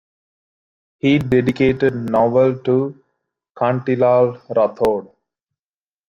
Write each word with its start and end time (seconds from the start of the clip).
He 0.97 1.19
dedicated 1.19 1.93
novel 1.93 2.57
to 2.63 2.99
Kantilal 3.55 4.35
Rathod. 4.49 5.13